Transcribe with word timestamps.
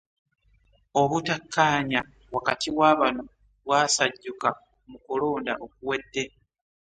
Obutakkaanya 1.01 2.01
wakati 2.35 2.69
wa 2.79 2.91
bano 2.99 3.23
bwasajjuka 3.65 4.47
mu 4.89 4.97
kulonda 5.05 5.53
okuwedde 5.65 6.23